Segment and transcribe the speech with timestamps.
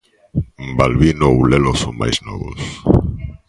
[0.77, 2.59] Balbino ou Lelo son máis novos.